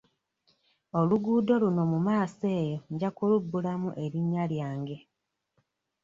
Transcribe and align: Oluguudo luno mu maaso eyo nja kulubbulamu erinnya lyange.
Oluguudo 0.99 1.53
luno 1.63 1.83
mu 1.91 1.99
maaso 2.07 2.45
eyo 2.61 2.77
nja 2.93 3.09
kulubbulamu 3.17 3.89
erinnya 4.03 4.43
lyange. 4.51 4.97